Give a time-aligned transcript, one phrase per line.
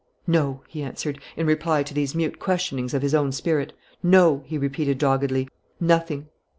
[0.25, 4.57] "No!" he answered, in reply to these mute questionings of his own spirit, "no," he
[4.57, 5.47] repeated doggedly,
[5.79, 6.27] "nothing."